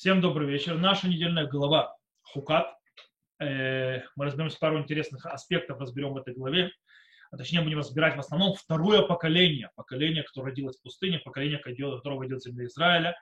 [0.00, 0.78] Всем добрый вечер.
[0.78, 2.74] Наша недельная глава Хукат.
[3.38, 6.70] Э, мы разберемся пару интересных аспектов, разберем в этой главе.
[7.30, 9.68] А точнее, будем разбирать в основном второе поколение.
[9.74, 13.14] Поколение, которое родилось в пустыне, поколение, которое родилось для Израиля.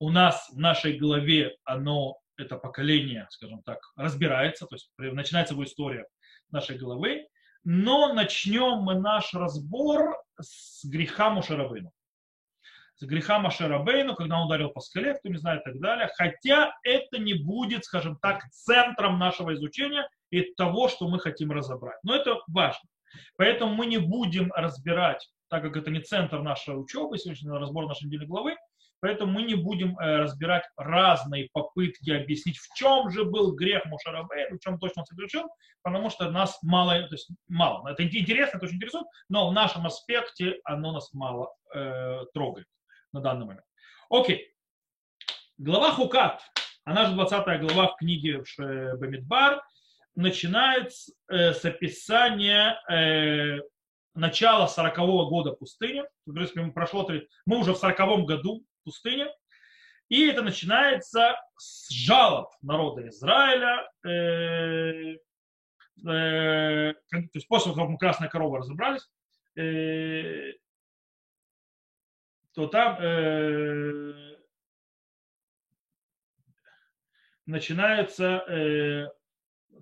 [0.00, 5.62] У нас в нашей главе оно, это поколение, скажем так, разбирается, то есть начинается его
[5.62, 6.04] история
[6.50, 7.28] нашей главы.
[7.62, 11.92] Но начнем мы наш разбор с греха Мушарабыну
[12.96, 16.08] с греха Машерабейну, когда он ударил по скале, кто не знает и так далее.
[16.16, 21.98] Хотя это не будет, скажем так, центром нашего изучения и того, что мы хотим разобрать.
[22.02, 22.88] Но это важно.
[23.36, 28.06] Поэтому мы не будем разбирать, так как это не центр нашей учебы, сегодняшний разбор нашей
[28.06, 28.56] недельной главы,
[29.00, 34.56] поэтому мы не будем э, разбирать разные попытки объяснить, в чем же был грех Мушарабейн,
[34.56, 35.48] в чем точно он совершил,
[35.82, 37.88] потому что нас мало, то есть мало.
[37.88, 42.66] Это интересно, это очень интересует, но в нашем аспекте оно нас мало э, трогает
[43.14, 43.64] на данный момент.
[44.10, 44.52] Окей.
[45.56, 46.42] Глава Хукат,
[46.84, 49.62] она же 20 глава в книге Бамидбар,
[50.16, 53.60] начинает с, э, с описания э,
[54.14, 56.02] начала 40-го года пустыни.
[56.26, 57.08] В принципе, прошло,
[57.46, 59.26] мы уже в 40-м году пустыни.
[60.08, 65.16] И это начинается с жалоб народа Израиля, э,
[66.06, 69.08] э, то есть после того, как мы красная корова разобрались,
[69.56, 70.52] э,
[72.54, 74.36] то там э,
[77.46, 79.08] начинается, э,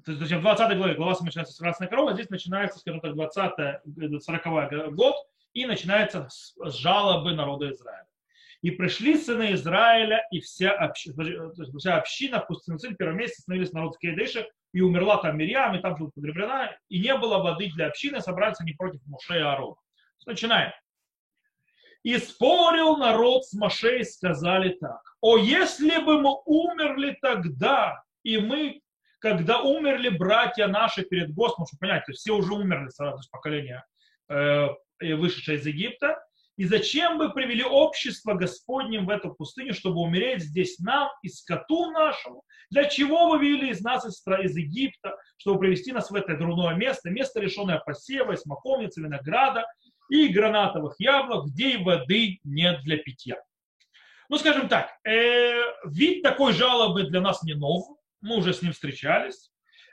[0.05, 4.23] то есть в 20 главе глава начинается с красной коровы, здесь начинается, скажем так, 20
[4.23, 5.15] 40 год,
[5.53, 8.07] и начинается с, с жалобы народа Израиля.
[8.63, 13.73] И пришли сыны Израиля, и вся, община, вся община в пустыне в первом месяце становились
[13.73, 13.99] народ в
[14.73, 18.61] и умерла там Мирьям, и там жила погребена, и не было воды для общины, собрались
[18.61, 19.77] они против Муше и Аарона.
[20.25, 20.73] Начинаем.
[22.03, 25.01] И спорил народ с Машей, сказали так.
[25.21, 28.81] О, если бы мы умерли тогда, и мы,
[29.21, 33.29] когда умерли братья наши перед Господом, чтобы понять, то есть все уже умерли, сразу же
[33.31, 33.85] поколение,
[34.29, 34.69] э,
[35.01, 36.19] вышедшее из Египта,
[36.57, 41.91] и зачем бы привели общество Господним в эту пустыню, чтобы умереть здесь нам и скоту
[41.91, 42.45] нашему?
[42.71, 46.75] Для чего вы вывели из нас из, из Египта, чтобы привести нас в это дурное
[46.75, 49.67] место, место, лишенное посева, смоковницы, винограда,
[50.13, 53.37] и гранатовых яблок, где и воды нет для питья.
[54.29, 55.55] Ну, скажем так, э,
[55.87, 57.87] вид такой жалобы для нас не нов,
[58.21, 59.51] мы уже с ним встречались.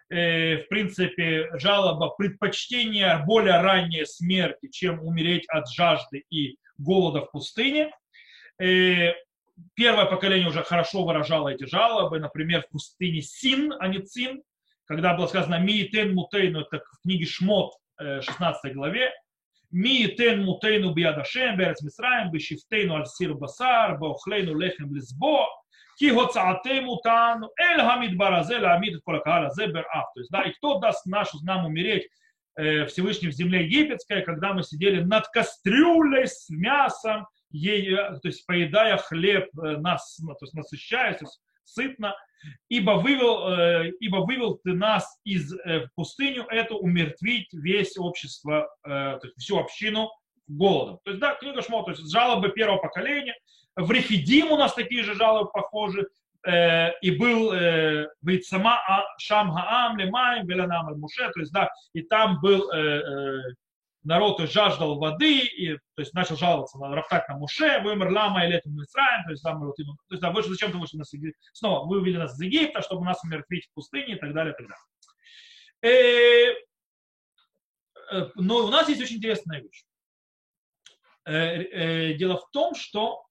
[0.10, 7.32] Э, в принципе, жалоба предпочтения более ранней смерти, чем умереть от жажды и голода в
[7.32, 7.90] пустыне.
[8.62, 9.14] Э,
[9.74, 14.44] первое поколение уже хорошо выражало эти жалобы, например, в пустыне Син, а не Цин,
[14.84, 19.14] когда было сказано «Миитен мутейну», это в книге Шмот, 16 э, главе,
[19.72, 25.48] Ми тен мутейну биад Ашем, берец Мисраем, бешифтейну аль сир басар, баохлейну лехем лизбо.
[26.00, 30.08] ки гоцаатейм утану, эль хамидбар азе, ламид колакаал азе берав.
[30.14, 32.08] То есть, да, и кто даст нашу нам умереть
[32.56, 38.46] э, Всевышним в земле египетской, когда мы сидели над кастрюлей с мясом, ей, то есть
[38.46, 41.42] поедая хлеб, э, нас, ну, то есть насыщаясь, то есть,
[41.74, 42.16] сытно,
[42.70, 48.70] ибо вывел, э, ибо вывел ты нас из э, в пустыню, это умертвить весь общество,
[48.84, 50.10] э, то есть всю общину
[50.48, 51.00] голодом.
[51.04, 53.36] То есть, да, книга Шмот, то есть жалобы первого поколения.
[53.76, 56.08] В Рефидим у нас такие же жалобы похожи.
[57.02, 57.54] И был
[58.22, 58.80] ведь сама
[59.18, 62.72] Шам Хаам Лемаем Веланам Муше, то есть, да, и там был
[64.04, 68.50] народ жаждал воды, и, то есть начал жаловаться на Рафтак на Муше, вымер лама и
[68.50, 71.12] летом Мицраем, то есть, да, мы вот, то есть да, вышли, зачем-то вышли нас,
[71.54, 74.58] снова вы вывели нас из Египта, чтобы нас умертвить в пустыне и так далее, и
[74.58, 74.84] так далее.
[75.82, 76.56] И, э,
[78.12, 79.84] э, но у нас есть очень интересная вещь.
[81.26, 83.24] Э, дело в том, что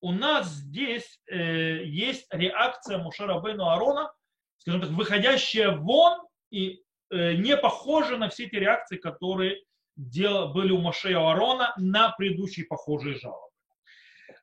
[0.00, 4.12] у нас здесь есть реакция Мушера Бену Арона,
[4.58, 6.20] скажем так, выходящая вон
[6.50, 9.64] и не похожа на все эти реакции, которые
[9.96, 13.50] дела были у Моше Аарона на предыдущие похожие жалобы.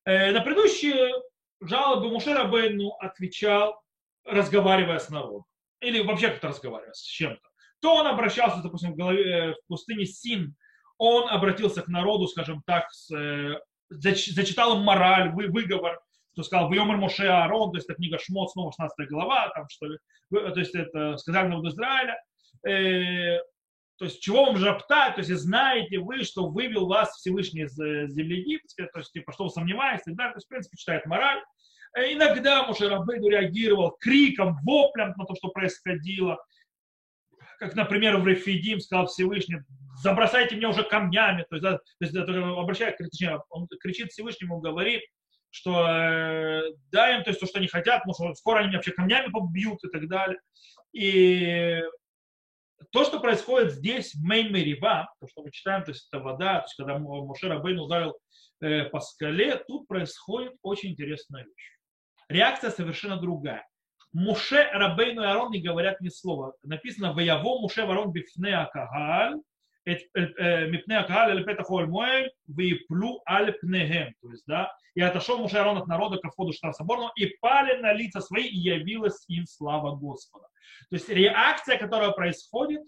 [0.05, 1.11] Э, на предыдущие
[1.61, 3.81] жалобы Моше Рабейну отвечал,
[4.25, 5.45] разговаривая с народом.
[5.81, 7.41] Или вообще как-то разговаривая с чем-то.
[7.81, 10.55] То он обращался, допустим, в, голове, э, в пустыне Син,
[10.97, 13.59] он обратился к народу, скажем так, с, э,
[13.89, 15.99] зачитал им мораль, вы, выговор,
[16.33, 19.87] что сказал Вьомер Моше Аарон, то есть это книга Шмот, снова 16 глава, там, что,
[20.29, 22.17] то есть это сказали народу Израиля,
[23.97, 28.07] то есть чего вам роптать, то есть знаете вы, что вывел вас Всевышний из э,
[28.07, 31.41] земли египетской, то есть типа, что вы сомневаетесь, так то есть, в принципе, читает мораль.
[31.95, 36.43] Э, иногда Мушарабейду реагировал криком, воплем на то, что происходило.
[37.59, 39.59] Как, например, в Рефидим сказал Всевышний,
[40.01, 41.45] забросайте меня уже камнями.
[41.49, 45.01] То есть, да, то есть обращает, точнее, он кричит Всевышнему, говорит,
[45.51, 46.61] что э,
[46.91, 49.31] дай им то, есть, то, что они хотят, потому что скоро они меня вообще камнями
[49.31, 50.39] побьют и так далее.
[50.93, 51.83] И
[52.91, 56.65] то, что происходит здесь, Мейн Мериба, то, что мы читаем, то есть это вода, то
[56.65, 58.17] есть когда Моше Рабейн ударил
[58.61, 61.77] э, по скале, тут происходит очень интересная вещь.
[62.29, 63.67] Реакция совершенно другая.
[64.13, 66.53] Муше Рабейну и Арон не говорят ни слова.
[66.61, 69.39] Написано «Ваяво Муше Варон бифне акагаль,
[69.85, 71.49] акагаль
[73.29, 74.13] аль пнегем».
[74.21, 77.81] То есть, да, и отошел Муше Арон от народа ко входу штата соборного, и пали
[77.81, 80.47] на лица свои, и явилась им слава Господа.
[80.89, 82.81] То есть реакция, которая происходит,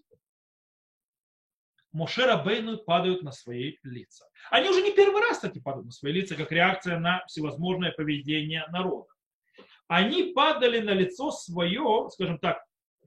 [1.92, 4.27] Моше Рабейну падают на свои лица.
[4.51, 8.65] Они уже не первый раз, кстати, падают на свои лица, как реакция на всевозможное поведение
[8.68, 9.07] народа.
[9.88, 12.62] Они падали на лицо свое, скажем так,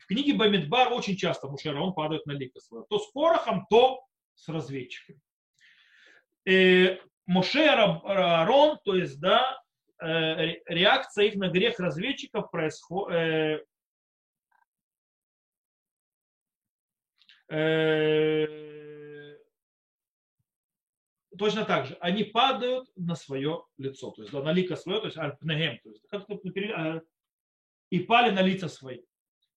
[0.08, 2.84] книге Бамидбар очень часто Мушера, он падает на лицо свое.
[2.88, 4.02] То с порохом, то
[4.34, 5.20] с разведчиками.
[6.46, 9.60] Э, Моше Арон, то есть, да,
[10.02, 13.66] э, реакция их на грех разведчиков происходит,
[17.50, 19.36] э,
[21.38, 25.06] точно так же, они падают на свое лицо, то есть да, на лико свое, то
[25.06, 26.02] есть альпнегем, то есть
[27.90, 29.02] и пали на лица свои.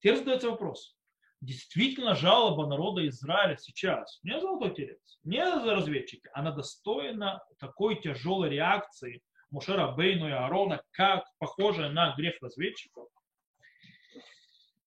[0.02, 0.96] Теперь задается вопрос.
[1.40, 8.50] Действительно жалоба народа Израиля сейчас, не золотой телец, не за разведчики, она достойна такой тяжелой
[8.50, 13.08] реакции Мушера Бейну и Аарона, как похожая на грех разведчиков,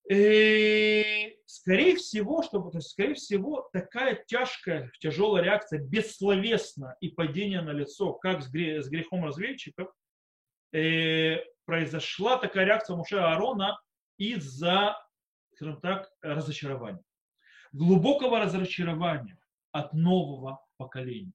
[0.09, 7.61] и, скорее всего, что, то есть, скорее всего, такая тяжкая, тяжелая реакция бессловесно и падение
[7.61, 9.89] на лицо, как с, грехом разведчиков,
[10.73, 13.79] э, произошла такая реакция Муше Аарона
[14.17, 14.95] из-за,
[15.55, 17.03] скажем так, разочарования.
[17.71, 19.37] Глубокого разочарования
[19.71, 21.33] от нового поколения.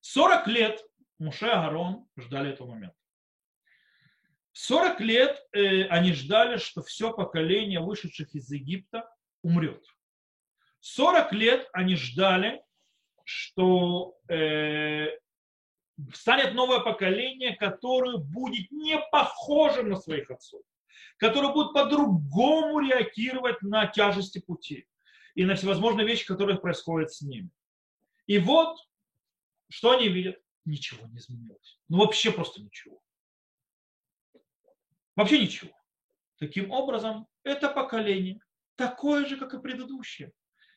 [0.00, 0.84] 40 лет
[1.18, 2.96] Муше Аарон ждали этого момента.
[4.52, 9.08] 40 лет э, они ждали, что все поколение вышедших из Египта
[9.42, 9.84] умрет.
[10.80, 12.62] 40 лет они ждали,
[13.24, 15.08] что э,
[16.14, 20.62] станет новое поколение, которое будет не похожим на своих отцов,
[21.18, 24.86] которое будет по-другому реагировать на тяжести пути
[25.34, 27.50] и на всевозможные вещи, которые происходят с ними.
[28.26, 28.76] И вот,
[29.68, 30.36] что они видят?
[30.64, 31.80] Ничего не изменилось.
[31.88, 33.00] Ну вообще просто ничего.
[35.16, 35.70] Вообще ничего.
[36.38, 38.40] Таким образом, это поколение
[38.76, 40.32] такое же, как и предыдущее.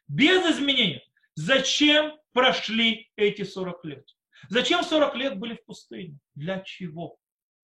[0.08, 1.02] Без изменений.
[1.36, 4.06] Зачем прошли эти 40 лет?
[4.50, 6.20] Зачем 40 лет были в пустыне?
[6.36, 7.18] Для чего?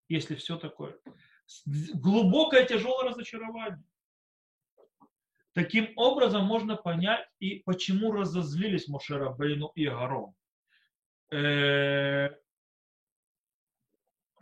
[0.08, 0.98] Если все такое.
[1.66, 3.84] Глубокое тяжелое разочарование.
[5.54, 10.34] Таким образом можно понять и почему разозлились Мошера Бейну и Агарон.
[11.32, 12.30] Э,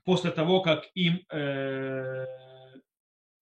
[0.04, 2.26] после того, как им э,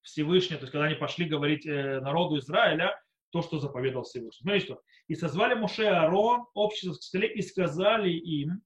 [0.02, 3.00] Всевышний, то есть когда они пошли говорить э, народу Израиля,
[3.32, 4.44] то, что заповедал Всевышний.
[4.44, 4.82] Смотрите, что.
[5.08, 8.62] И созвали Моше и Аарон, общество к столе, и сказали им,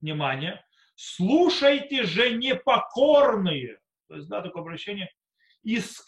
[0.00, 3.78] внимание, слушайте же непокорные.
[4.08, 5.12] То есть, да, такое обращение.
[5.62, 6.04] Из,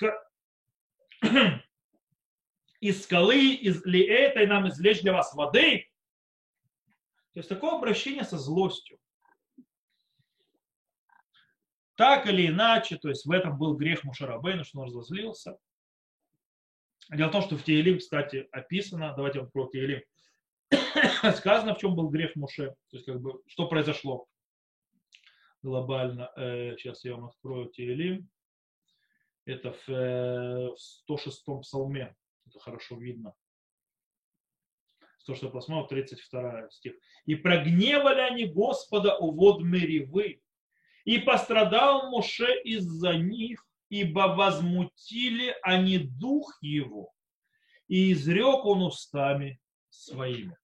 [2.80, 5.86] из скалы, из ли этой нам извлечь для вас воды.
[7.32, 8.98] То есть такое обращение со злостью.
[11.94, 15.58] Так или иначе, то есть в этом был грех Мушарабейна, что он разозлился.
[17.10, 20.02] Дело в том, что в Теелим, кстати, описано, давайте вам про Теелим,
[21.36, 24.26] сказано, в чем был грех Муше, то есть как бы, что произошло
[25.62, 26.30] глобально.
[26.36, 28.28] Сейчас э, я вам открою Теелим.
[29.44, 33.34] Это в 106 э, псалме, это хорошо видно.
[35.18, 36.94] 106 псалме, 32 стих.
[37.26, 40.40] «И прогневали они Господа у вод Меривы,
[41.04, 47.12] и пострадал Моше из-за них, ибо возмутили они дух его,
[47.88, 50.56] и изрек он устами своими.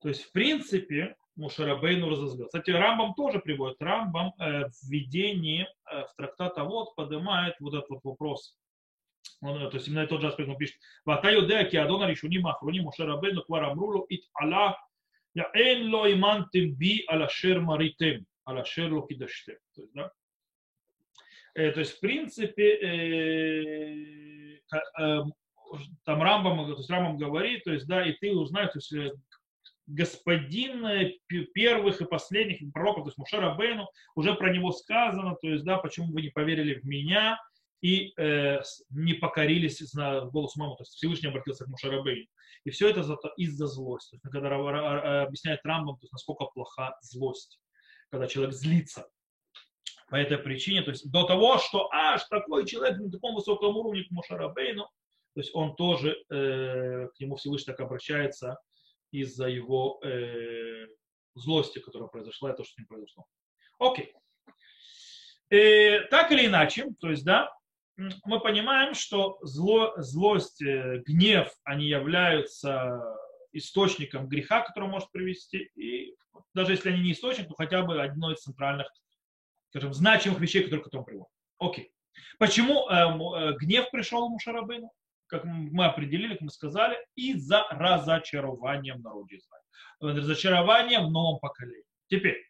[0.00, 2.46] То есть, в принципе, Мушарабейну разозлил.
[2.46, 3.80] Кстати, Рамбам тоже приводит.
[3.80, 8.56] Рамбам э, в введении э, в трактат вот поднимает вот этот вот вопрос.
[9.42, 10.76] Он, то есть именно тот же аспект он пишет.
[11.04, 14.78] Ватаю деаки адона ришуним ахроним Мушарабейну кварамрулу ит ала
[15.34, 19.58] я эн ло имантим би аля шер маритем аля шерло кидаштем.
[19.74, 20.10] То есть, да?
[21.54, 24.58] э, то есть, в принципе, э,
[24.98, 25.22] э,
[26.04, 29.12] там Рамбам, то есть Рамбам говорит, то есть, да, и ты узнаешь, то есть, э,
[29.86, 31.12] господин э,
[31.54, 35.78] первых и последних пророков, то есть Мушера Бейну, уже про него сказано, то есть, да,
[35.78, 37.40] почему вы не поверили в меня
[37.82, 42.26] и э, не покорились на голос мамы, то есть Всевышний обратился к Мушера Бейну.
[42.64, 43.02] И все это
[43.36, 44.16] из-за злости.
[44.16, 47.60] То есть, когда объясняет Рамбам, то есть, насколько плоха злость
[48.10, 49.08] когда человек злится.
[50.08, 54.02] По этой причине, то есть до того, что аж такой человек на таком высоком уровне,
[54.02, 58.56] как Мушарабейну, то есть он тоже э, к нему Всевышний так обращается
[59.20, 60.86] из-за его э,
[61.34, 63.26] злости, которая произошла, и то, что с ним произошло.
[63.78, 64.12] Окей.
[65.50, 67.52] Э, так или иначе, то есть, да,
[68.24, 73.00] мы понимаем, что зло, злость, э, гнев, они являются
[73.52, 76.14] источником греха, который может привести, и
[76.54, 78.88] даже если они не источник, то хотя бы одно из центральных,
[79.70, 81.32] скажем, значимых вещей, которые к этому приводят.
[81.58, 81.92] Окей.
[82.38, 84.90] Почему э, э, гнев пришел Мушарабыну?
[85.26, 90.20] Как мы определили, как мы сказали, из-за разочарования в народе Израиля.
[90.20, 91.84] Разочарование в новом поколении.
[92.08, 92.48] Теперь,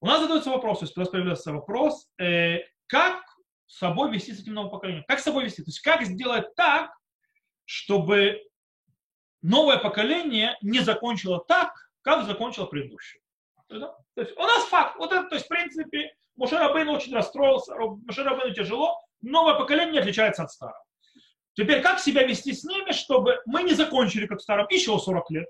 [0.00, 3.22] у нас задается вопрос, то есть у нас появился вопрос, э, как
[3.66, 5.04] с собой вести с этим новым поколением?
[5.06, 5.62] Как с собой вести?
[5.62, 6.90] То есть как сделать так,
[7.64, 8.42] чтобы
[9.40, 13.22] новое поколение не закончило так, как закончило предыдущее.
[13.68, 18.54] То есть у нас факт, вот это, то есть в принципе, Мушарабейн очень расстроился, Мушарабейну
[18.54, 20.84] тяжело, новое поколение не отличается от старого.
[21.54, 25.30] Теперь как себя вести с ними, чтобы мы не закончили как в старом еще 40
[25.30, 25.48] лет?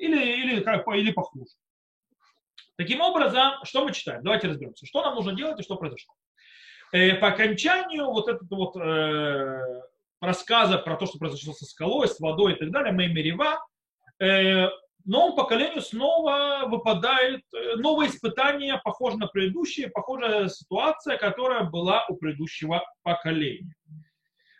[0.00, 1.50] Или, или, как, или похуже.
[2.76, 4.22] Таким образом, что мы читаем?
[4.22, 4.86] Давайте разберемся.
[4.86, 6.14] Что нам нужно делать и что произошло.
[6.92, 9.82] Э, по окончанию вот этого вот э,
[10.20, 13.58] рассказа про то, что произошло со скалой, с водой и так далее, Меймерева,
[14.20, 14.68] э,
[15.06, 22.16] новому поколению снова выпадает э, новое испытание, похоже на предыдущее, похожая ситуация, которая была у
[22.16, 23.74] предыдущего поколения.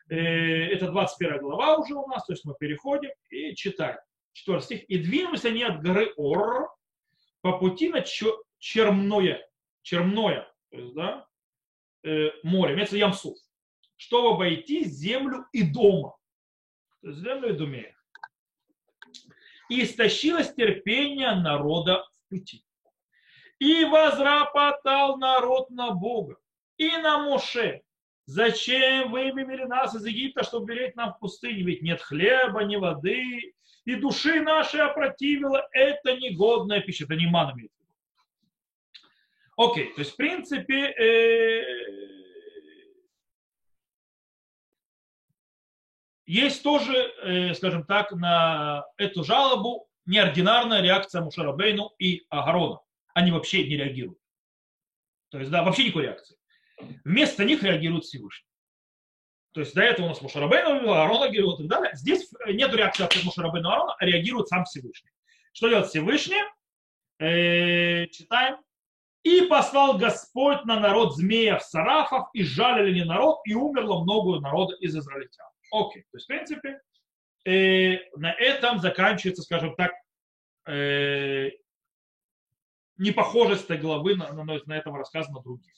[0.08, 3.98] Э, это 21 глава уже у нас, то есть мы переходим и читаем.
[4.32, 4.84] 4 стих.
[4.84, 6.70] «И двинулись они от горы Ор,
[7.40, 8.02] по пути на
[8.58, 9.48] Чермное,
[9.82, 11.26] Чермное, то есть, да,
[12.04, 13.36] э, море, имеется Ямсуф,
[13.96, 16.16] чтобы обойти землю и дома,
[17.00, 17.96] то есть землю и Идумея.
[19.68, 22.64] И истощилось терпение народа в пути.
[23.58, 26.36] И возрапотал народ на Бога
[26.76, 27.82] и на Моше.
[28.26, 31.62] Зачем вы вывели нас из Египта, чтобы береть нам в пустыне?
[31.62, 33.54] Ведь нет хлеба, ни воды,
[33.84, 37.04] и души нашей опротивила это негодная пища.
[37.04, 37.70] Это не мана имеет
[39.56, 41.64] Окей, то есть в принципе э,
[46.26, 52.80] есть тоже, э, скажем так, на эту жалобу неординарная реакция Мушарабейну и Агарона.
[53.14, 54.18] Они вообще не реагируют.
[55.30, 56.36] То есть, да, вообще никакой реакции.
[57.04, 58.48] Вместо них реагирует Всевышний.
[59.52, 61.90] То есть до этого у нас Мушарабейну, Аарона и так далее.
[61.94, 65.10] Здесь нет реакции от Мушарабейну Аарона, а реагирует сам Всевышний.
[65.52, 66.42] Что делает Всевышний?
[67.18, 68.58] Э, читаем.
[69.22, 74.76] И послал Господь на народ змеев, сарафов, и жалили не народ, и умерло много народа
[74.76, 75.48] из израильтян.
[75.72, 76.80] Окей, то есть, в принципе,
[77.44, 79.92] э, на этом заканчивается, скажем так,
[80.68, 81.50] э,
[82.98, 85.74] непохожесть этой главы на, на, на этом рассказано других.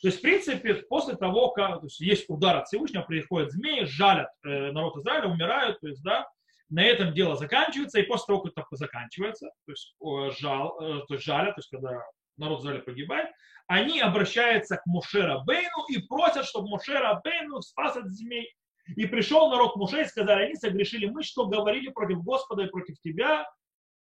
[0.00, 3.84] То есть, в принципе, после того, как то есть, есть удар от Всевышнего, приходят змеи,
[3.84, 6.28] жалят э, народ Израиля, умирают, то есть, да,
[6.70, 9.96] на этом дело заканчивается, и после того, как это заканчивается, то есть,
[10.40, 12.02] жал, э, то есть жалят, то есть, когда
[12.36, 13.30] народ Израиля погибает,
[13.66, 18.54] они обращаются к Мушера Бейну и просят, чтобы Мушера Бейну спас от змей.
[18.96, 22.98] И пришел народ Муше и сказали, они согрешили, мы что говорили против Господа и против
[23.00, 23.46] тебя,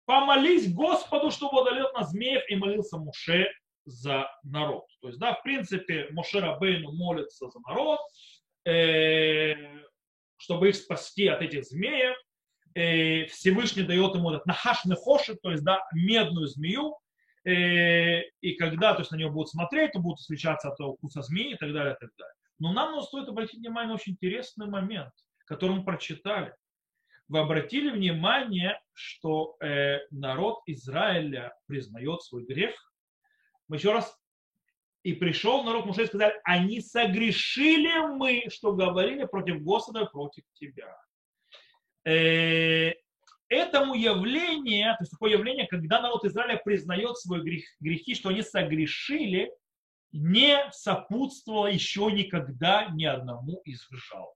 [0.04, 3.48] помолись Господу, чтобы удалил нас змеев, и молился Муше
[3.84, 4.84] за народ.
[5.00, 8.00] То есть, да, в принципе, Мошера Бейну молится за народ,
[8.66, 9.54] э,
[10.36, 12.16] чтобы их спасти от этих змеев.
[12.74, 16.96] Э, Всевышний дает ему этот нахаш нехоши, то есть, да, медную змею,
[17.44, 21.52] э, и когда то есть, на него будут смотреть, то будут отличаться от укуса змеи
[21.52, 22.34] и так далее, и так далее.
[22.58, 25.12] Но нам стоит обратить внимание на очень интересный момент,
[25.46, 26.54] который мы прочитали.
[27.28, 32.74] Вы обратили внимание, что э, народ Израиля признает свой грех–
[33.68, 34.16] мы еще раз,
[35.02, 40.97] и пришел народ Муше и сказали, они согрешили мы, что говорили против Господа, против тебя.
[42.04, 42.92] Э,
[43.49, 48.42] этому явлению, то есть такое явление, когда народ Израиля признает свои грех, грехи, что они
[48.42, 49.52] согрешили,
[50.12, 54.35] не сопутствовало еще никогда ни одному из жалоб.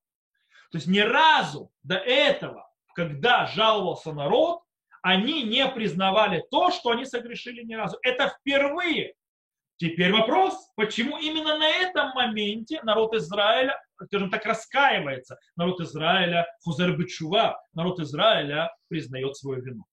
[0.71, 4.63] То есть ни разу до этого, когда жаловался народ,
[5.03, 7.97] они не признавали то, что они согрешили ни разу.
[8.03, 9.15] Это впервые
[9.79, 15.39] Теперь вопрос, почему именно на этом моменте народ Израиля, скажем так, раскаивается.
[15.55, 19.85] Народ Израиля, Хузер Бычува, народ Израиля признает свою вину.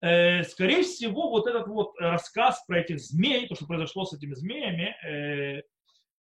[0.00, 4.32] Э, скорее всего, вот этот вот рассказ про этих змей, то, что произошло с этими
[4.32, 5.62] змеями, э,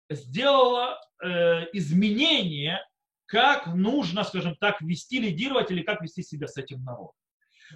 [0.10, 2.82] сделало э, изменение,
[3.26, 7.16] как нужно, скажем так, вести, лидировать или как вести себя с этим народом.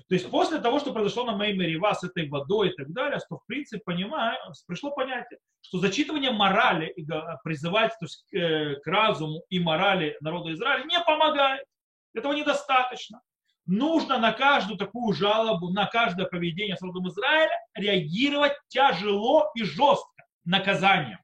[0.08, 3.38] То есть после того, что произошло на Меймерева с этой водой и так далее, то
[3.38, 4.38] в принципе понимаю,
[4.68, 7.06] пришло понятие, что зачитывание морали и
[7.44, 11.66] призывать то есть, к разуму и морали народа Израиля не помогает.
[12.14, 13.22] Этого недостаточно.
[13.66, 20.24] Нужно на каждую такую жалобу, на каждое поведение с народом Израиля реагировать тяжело и жестко
[20.44, 21.20] наказанием.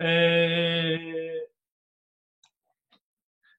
[0.00, 1.46] Э,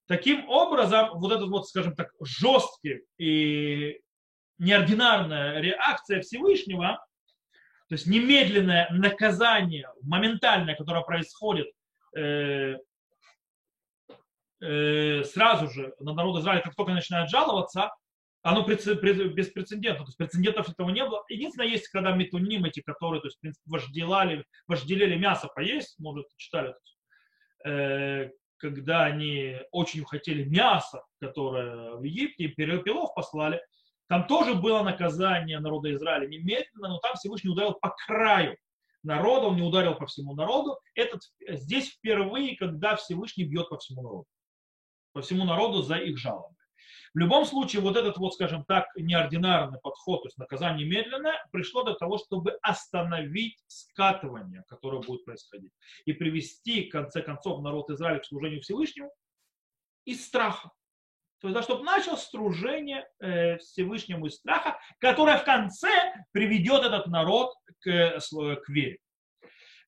[0.07, 4.01] таким образом, вот этот вот, скажем так, жесткий и
[4.59, 7.03] неординарная реакция Всевышнего,
[7.87, 11.67] то есть немедленное наказание, моментальное, которое происходит
[12.15, 12.75] э,
[14.61, 17.91] э, сразу же на народ Израиля, как только начинает жаловаться,
[18.41, 21.23] оно беспрецедентно, то есть прецедентов этого не было.
[21.29, 26.27] Единственное, есть, когда метуним эти, которые, то есть, в принципе, вожделали, вожделели мясо поесть, может,
[26.37, 26.73] читали,
[27.65, 33.61] э, когда они очень хотели мясо, которое в Египте, перепелов послали,
[34.09, 38.57] там тоже было наказание народа Израиля немедленно, но там Всевышний ударил по краю
[39.03, 40.79] народа, он не ударил по всему народу.
[40.95, 44.25] Этот, здесь впервые, когда Всевышний бьет по всему народу.
[45.13, 46.55] По всему народу за их жалобы.
[47.13, 51.83] В любом случае, вот этот вот, скажем так, неординарный подход, то есть наказание медленное, пришло
[51.83, 55.71] для того, чтобы остановить скатывание, которое будет происходить,
[56.05, 59.11] и привести, в конце концов, народ Израиля к служению Всевышнему
[60.05, 60.71] из страха.
[61.39, 65.89] То есть, да, чтобы начал стружение э, Всевышнему из страха, которое в конце
[66.31, 68.99] приведет этот народ к, к вере.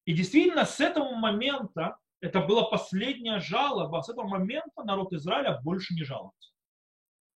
[0.05, 5.93] И действительно, с этого момента, это была последняя жалоба, с этого момента народ Израиля больше
[5.93, 6.51] не жалуется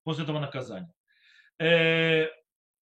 [0.03, 0.91] после этого наказания.
[1.59, 2.27] Э,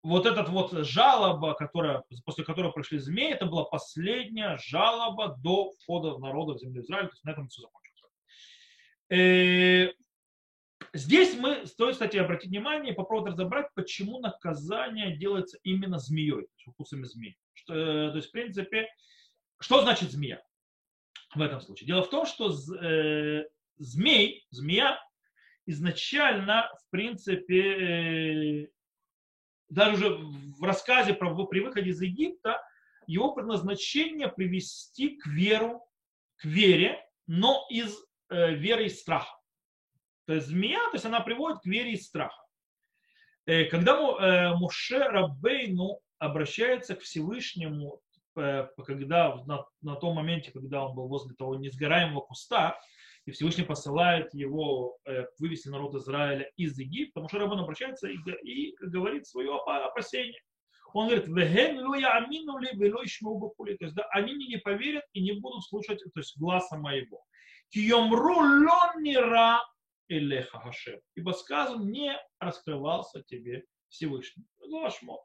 [0.02, 6.18] вот этот вот жалоба, которая, после которой пришли змеи, это была последняя жалоба до входа
[6.18, 7.06] народа в землю Израиля.
[7.06, 8.12] То есть на этом все закончилось.
[9.10, 9.92] Э,
[10.94, 16.66] Здесь мы, стоит, кстати, обратить внимание попробовать разобрать, почему наказание делается именно змеей, то есть
[16.66, 17.38] укусами змей.
[17.54, 18.88] Что, э, то есть, в принципе,
[19.58, 20.42] что значит змея
[21.34, 21.86] в этом случае?
[21.86, 23.46] Дело в том, что э,
[23.78, 25.02] змей, змея
[25.64, 28.68] изначально, в принципе, э,
[29.70, 32.60] даже уже в рассказе про, при выходе из Египта,
[33.06, 35.88] его предназначение привести к веру,
[36.36, 37.96] к вере, но из
[38.28, 39.41] веры и страха.
[40.26, 42.42] То есть змея, то есть она приводит к вере и страха.
[43.46, 48.00] Э, когда э, Муше Рабейну обращается к Всевышнему,
[48.36, 52.78] э, когда на, на том моменте, когда он был возле того несгораемого куста,
[53.24, 54.98] и Всевышний посылает его
[55.38, 60.40] вывести народ Израиля из Египта, Муше Рабейн обращается и, и говорит свое опасение.
[60.92, 65.32] Он говорит, веген луя амину ли то есть да, они мне не поверят и не
[65.32, 67.22] будут слушать то есть, глаза моего.
[67.70, 69.60] Киомру лон нира
[70.12, 71.00] Элеха Хашем.
[71.14, 74.44] Ибо сказано, не раскрывался тебе Всевышний.
[74.98, 75.20] Шмот.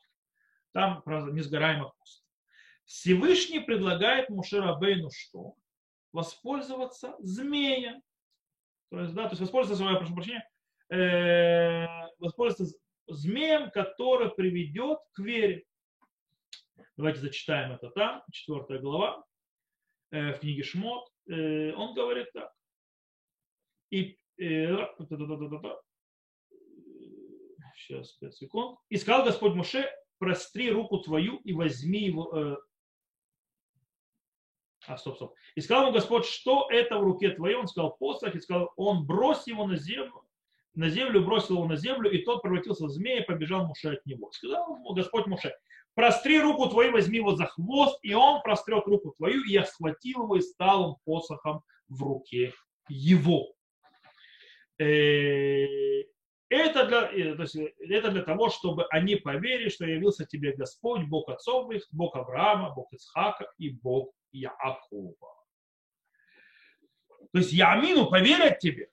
[0.73, 2.25] Там про несгораемых пуст.
[2.85, 5.55] Всевышний предлагает Мушерабейну что?
[6.13, 8.01] Воспользоваться змеем.
[8.89, 10.49] То есть, да, то есть воспользоваться, я прошу прощения,
[10.89, 11.85] э,
[12.19, 15.65] воспользоваться змеем, который приведет к вере.
[16.95, 19.23] Давайте зачитаем это там, четвертая глава,
[20.11, 21.09] э, в книге Шмот.
[21.29, 22.51] Э, он говорит так.
[23.89, 24.17] И
[27.75, 28.79] Сейчас, 5 секунд.
[28.89, 32.37] И сказал Господь Моше, простри руку твою и возьми его.
[32.37, 32.57] Э...
[34.87, 35.35] А, стоп, стоп.
[35.55, 37.55] И сказал ему Господь, что это в руке твоей?
[37.55, 38.35] Он сказал, посох.
[38.35, 40.23] И сказал, он брось его на землю.
[40.73, 44.05] На землю, бросил его на землю, и тот превратился в змея и побежал Муше от
[44.05, 44.31] него.
[44.31, 45.55] Сказал Господь Муше,
[45.95, 50.23] простри руку твою, возьми его за хвост, и он прострет руку твою, и я схватил
[50.23, 52.53] его и стал он посохом в руке
[52.89, 53.56] его.
[54.79, 56.03] Э,
[56.49, 61.07] это для, э, то есть, это для того, чтобы они поверили, что явился тебе Господь,
[61.07, 65.33] Бог отцов их, Бог Авраама, Бог Исхака и Бог Яакова.
[67.33, 68.89] То есть Ямину поверят тебе.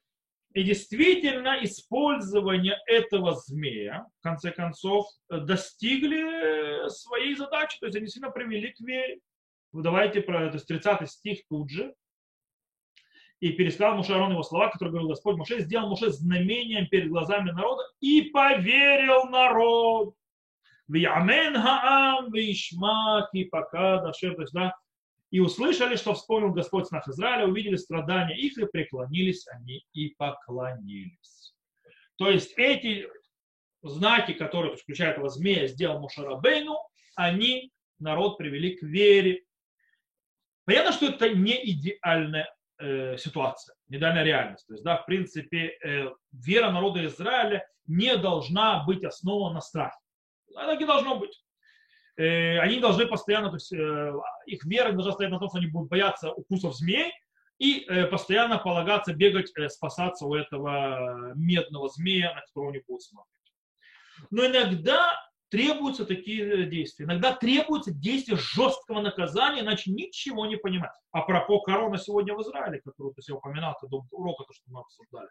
[0.54, 7.78] И действительно использование этого змея, в конце концов, достигли своей задачи.
[7.80, 9.20] То есть они сильно привели к вере.
[9.72, 11.94] Давайте про то есть 30 стих тут же
[13.40, 17.50] и пересказал Муше Арон его слова, которые говорил Господь Муше, сделал Муше знамением перед глазами
[17.50, 20.14] народа и поверил народ.
[20.88, 24.74] Вямен хаам вишма пока дашер, то есть, да,
[25.30, 31.54] и услышали, что вспомнил Господь снах Израиля, увидели страдания их, и преклонились они и поклонились.
[32.16, 33.08] То есть эти
[33.82, 36.76] знаки, которые, включая этого змея, сделал Мушарабейну,
[37.16, 39.42] они народ привели к вере.
[40.66, 44.66] Понятно, что это не идеальная э, ситуация, не идеальная реальность.
[44.66, 49.96] То есть, да, в принципе, э, вера народа Израиля не должна быть основана на страхе.
[50.54, 51.42] Она не должно быть.
[52.16, 53.72] Э, они должны постоянно, то есть
[54.46, 57.12] их вера должна стоять на том, что они будут бояться укусов змей
[57.58, 63.52] и постоянно полагаться, бегать, спасаться у этого медного змея, на которого они будут смотреть.
[64.30, 65.16] Но иногда
[65.54, 67.06] требуются такие действия.
[67.06, 70.90] Иногда требуется действие жесткого наказания, иначе ничего не понимать.
[71.12, 75.28] А про корона сегодня в Израиле, которую я упоминал, это урока, то, что мы обсуждали.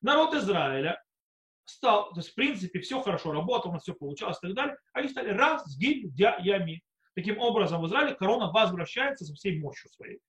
[0.00, 0.98] Народ Израиля
[1.66, 4.76] стал, то есть в принципе все хорошо работало, у нас все получалось и так далее,
[4.94, 6.82] они стали раз с ями.
[7.14, 10.20] Таким образом в Израиле корона возвращается со всей мощью своей.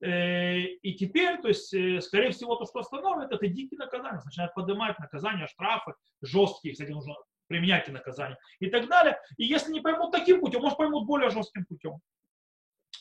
[0.00, 4.20] Э, и теперь, то есть, э, скорее всего, то, что остановит, это дикие наказания.
[4.24, 7.14] Начинают поднимать наказания, штрафы жесткие, кстати, нужно
[7.46, 9.18] применяйте наказание и так далее.
[9.36, 12.00] И если не поймут таким путем, может поймут более жестким путем.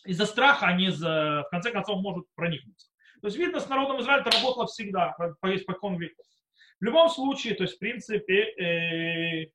[0.05, 2.89] Из-за страха они, в конце концов, могут проникнуться.
[3.21, 6.25] То есть видно, с народом Израиля это работало всегда, по испокон веков.
[6.79, 9.51] В любом случае, то есть, в принципе,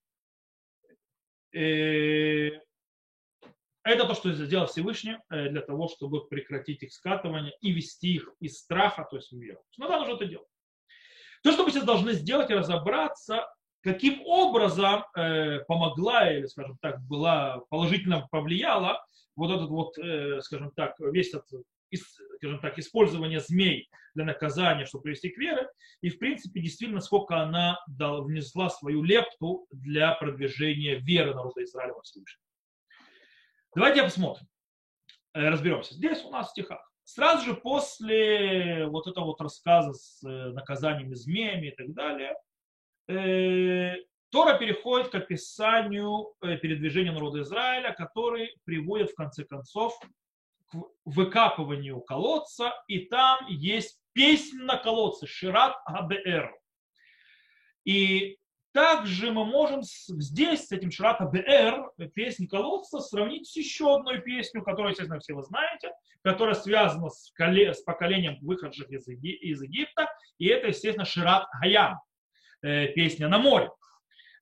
[1.55, 2.61] э, э,
[3.83, 8.33] это то, что сделал Всевышний э, для того, чтобы прекратить их скатывание и вести их
[8.41, 9.63] из страха, то есть в веру.
[9.77, 10.49] Надо нужно это делать.
[11.43, 13.47] То, что мы сейчас должны сделать и разобраться,
[13.83, 19.05] каким образом э, помогла или, скажем так, была положительно повлияла
[19.37, 21.47] вот этот вот, э, скажем так, весь этот,
[22.37, 25.69] скажем так, использование змей для наказания, чтобы привести к вере,
[26.03, 31.95] и в принципе действительно сколько она дала, внесла свою лепту для продвижения веры народа Израиля
[31.95, 32.41] во Всевышнем.
[33.75, 34.47] Давайте посмотрим,
[35.33, 35.95] э, разберемся.
[35.95, 36.87] Здесь у нас в стихах.
[37.05, 42.35] Сразу же после вот этого вот рассказа с э, наказаниями змеями и так далее,
[44.31, 49.99] Тора переходит к описанию э, передвижения народа Израиля, который приводит в конце концов
[50.67, 56.55] к выкапыванию колодца, и там есть песнь на колодце, Шират Абер.
[57.85, 58.39] И
[58.73, 64.63] также мы можем здесь с этим Шират Абер, песнь колодца, сравнить с еще одной песней,
[64.63, 65.91] которую, естественно, все вы знаете,
[66.23, 67.33] которая связана с,
[67.85, 72.10] поколением выходших из, Египта, и это, естественно, Шират Хаям, Э,
[72.61, 73.71] песня на море.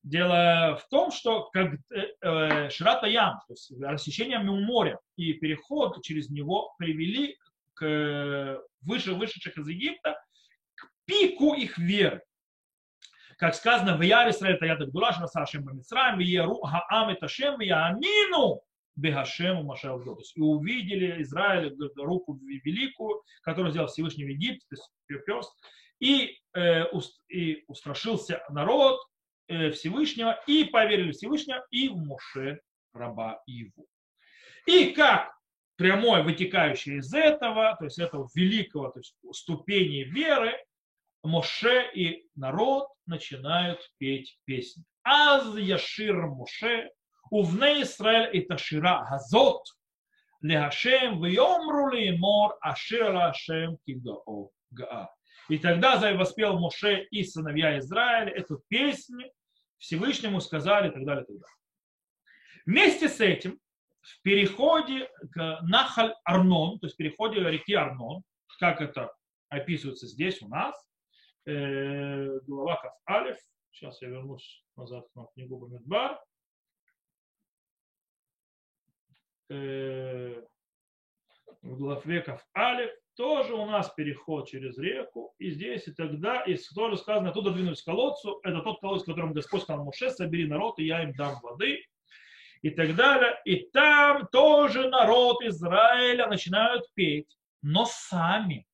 [0.03, 2.69] Дело в том, что как э, э,
[3.09, 7.37] Ям, то есть рассечение моря и переход через него привели
[7.75, 10.21] к выше вышедших из Египта
[10.75, 12.23] к пику их веры.
[13.37, 17.57] Как сказано, в Яре Исраэль Таят Гдула, Шраса Ашем Бамицраем, в Яру Хаам et Ашем,
[17.57, 18.63] в Яамину
[18.97, 19.63] Бехашему
[20.19, 25.53] есть и увидели Израиль руку великую, которую сделал Всевышний в Египте, то есть перст,
[26.01, 29.01] и, э, уст, и устрашился народ
[29.49, 32.61] э, Всевышнего, и поверили Всевышнего, и в Моше,
[32.93, 33.87] раба его.
[34.67, 35.33] И как
[35.77, 40.53] прямое вытекающее из этого, то есть этого великого то есть ступени веры,
[41.23, 44.85] Моше и народ начинают петь песни.
[45.03, 46.91] Аз Яшир Моше,
[47.31, 49.63] Увне Исраэль и Ташира Газот,
[50.41, 55.11] Лехашем, Вьомру Мор Ашир Ашем Кигао Гаа.
[55.49, 59.31] И тогда воспел Моше и сыновья Израиля эту песню,
[59.79, 61.57] Всевышнему сказали и так далее, и так далее.
[62.67, 63.59] Вместе с этим
[64.03, 68.23] в переходе к Нахаль Арнон, то есть в переходе реки Арнон,
[68.59, 69.15] как это
[69.49, 70.75] описывается здесь у нас,
[71.47, 73.39] э, глава Каф Алиф,
[73.71, 76.21] сейчас я вернусь назад на книгу Бамидбар,
[79.49, 80.43] э,
[81.63, 86.57] в главе Каф Алиф, тоже у нас переход через реку, и здесь и тогда, и
[86.73, 90.79] тоже сказано, оттуда двинулись к колодцу, это тот колодец, которым Господь сказал Муше, собери народ,
[90.79, 91.85] и я им дам воды,
[92.63, 93.37] и так далее.
[93.45, 98.69] И там тоже народ Израиля начинают петь, но сами,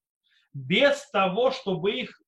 [0.53, 2.21] без того, чтобы их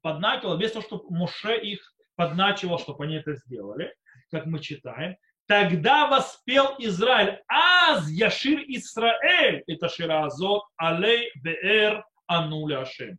[0.00, 3.92] подначивало, без того, чтобы Муше их подначивал, чтобы они это сделали,
[4.30, 5.16] как мы читаем.
[5.46, 13.18] Тогда воспел Израиль, аз яшир Исраэль, это ширазот, алей беэр ануля ашем.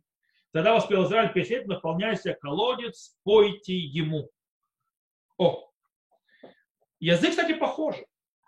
[0.52, 4.28] Тогда воспел Израиль песнь, наполняйся колодец, пойте ему.
[5.38, 5.70] О,
[6.98, 7.94] язык, кстати, похож.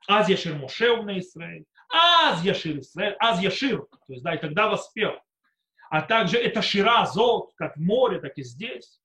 [0.09, 4.69] Аз яшир Мушев на Израиль, аз яшир Израиль, аз яшир, то есть, да, и тогда
[4.69, 5.21] воспел.
[5.91, 9.01] А также это шира зот, как море, так и здесь.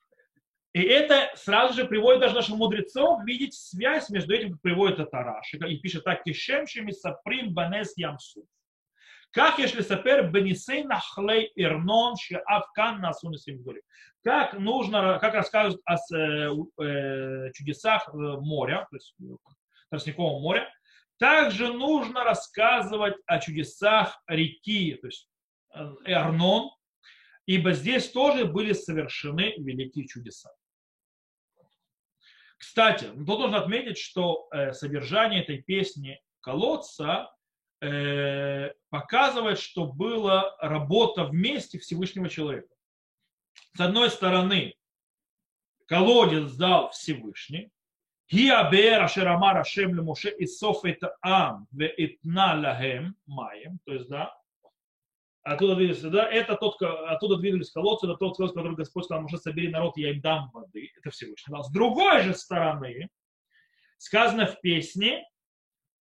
[0.73, 5.17] И это сразу же приводит даже наших мудрецов видеть связь между этим, как приводит это
[5.17, 5.57] Раши.
[5.57, 8.47] И пишет так, кишемшими саприм банес ямсу.
[9.29, 13.37] Как если сапер бенисей нахлей ирнон шеавкан насуны
[14.23, 16.51] Как нужно, как рассказывают о э,
[16.83, 19.15] э, чудесах э, моря, то есть
[19.89, 20.71] Тростникового моря,
[21.17, 25.27] также нужно рассказывать о чудесах реки, то есть
[26.05, 26.69] Эрнон,
[27.45, 30.51] ибо здесь тоже были совершены великие чудеса.
[32.65, 37.29] Кстати, тут нужно отметить, что э, содержание этой песни «Колодца»
[37.81, 42.73] э, показывает, что была работа вместе Всевышнего человека.
[43.75, 44.75] С одной стороны,
[45.87, 47.69] колодец дал Всевышний,
[53.85, 54.33] то есть, да,
[55.43, 59.37] оттуда двигались, да, это тот, оттуда двигались колодцы, это тот колодец, который Господь сказал, Моше,
[59.37, 61.55] собери народ, я им дам воды, это Всевышний.
[61.61, 63.09] С другой же стороны,
[63.97, 65.23] сказано в песне,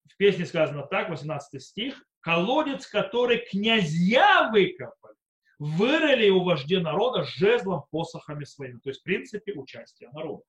[0.09, 5.15] в песне сказано так, 18 стих, колодец, который князья выкопали,
[5.59, 8.79] вырыли у вождей народа жезлом, посохами своими.
[8.79, 10.43] То есть, в принципе, участие народа.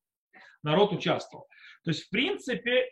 [0.63, 1.47] Народ участвовал.
[1.85, 2.91] То есть, в принципе,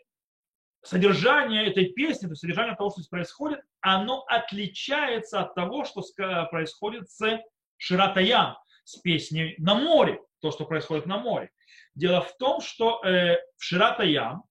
[0.83, 6.03] содержание этой песни, то есть содержание того, что здесь происходит, оно отличается от того, что
[6.51, 7.39] происходит с
[7.77, 11.49] Ширатаян, с песней на море, то, что происходит на море.
[11.95, 14.43] Дело в том, что э, в Ширатаян,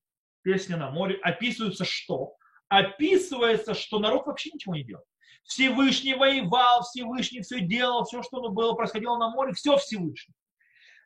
[0.43, 2.35] песня на море, описывается что?
[2.69, 5.05] Описывается, что народ вообще ничего не делал.
[5.45, 10.35] Всевышний воевал, Всевышний все делал, все, что было, происходило на море, все Всевышний.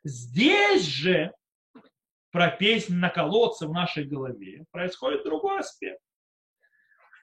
[0.03, 1.33] Здесь же
[2.31, 6.01] про песнь на колодце в нашей голове, происходит другой аспект.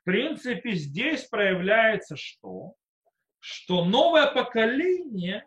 [0.01, 2.75] В принципе, здесь проявляется что?
[3.41, 5.47] Что новое поколение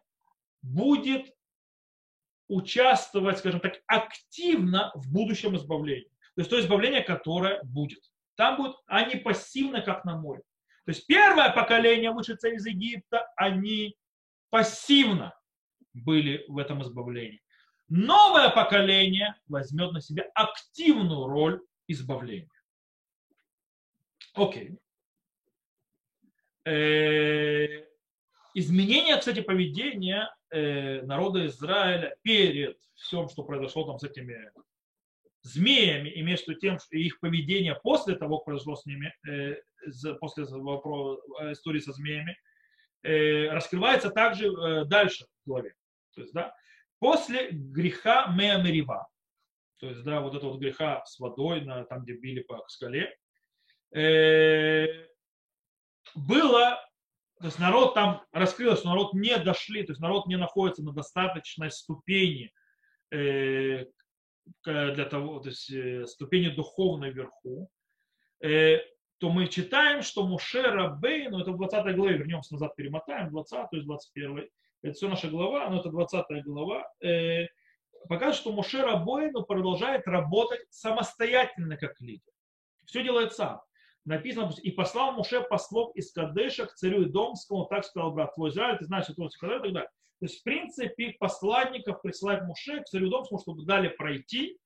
[0.62, 1.32] будет
[2.48, 6.10] участвовать, скажем так, активно в будущем избавлении.
[6.36, 8.00] То есть то избавление, которое будет.
[8.36, 10.42] Там будет, они пассивны, как на море.
[10.86, 13.96] То есть первое поколение вышедшее из Египта, они
[14.50, 15.38] пассивно
[15.94, 17.42] были в этом избавлении
[17.90, 22.50] новое поколение возьмет на себя активную роль избавления.
[24.34, 24.78] Окей.
[26.66, 27.86] Э,
[28.54, 34.52] изменение, кстати, поведения э, народа Израиля перед всем, что произошло там с этими
[35.44, 39.56] змеями, и между тем, что их поведение после того, что произошло с ними, э,
[40.20, 42.38] после истории со змеями,
[43.04, 44.52] раскрывается также
[44.86, 45.74] дальше в главе.
[46.14, 46.54] То есть, да,
[47.00, 49.08] После греха Меамерива,
[49.80, 53.16] то есть, да, вот этого вот греха с водой, на, там, где били по скале,
[53.94, 54.88] э,
[56.16, 56.82] было,
[57.40, 60.94] то есть народ там раскрылся, что народ не дошли, то есть народ не находится на
[60.94, 62.52] достаточной ступени
[63.12, 63.86] э,
[64.66, 67.70] для того, то есть э, ступени духовной вверху,
[68.42, 68.80] э,
[69.20, 73.70] то мы читаем, что Муше Рабей, ну это в 20 главе, вернемся назад, перемотаем, 20,
[73.70, 74.50] то есть 21
[74.82, 77.48] это все наша глава, но это 20 глава, э,
[78.08, 82.32] показывает, что Моше Рабойну продолжает работать самостоятельно как лидер.
[82.86, 83.62] Все делает сам.
[84.06, 88.78] Написано, и послал Моше послов из Кадеша к царю Идомскому, так сказал брат твой Израиль,
[88.78, 89.90] ты знаешь, что он сказал и так далее.
[90.20, 94.58] То есть, в принципе, посланников присылает Моше к царю Идомскому, чтобы дали пройти.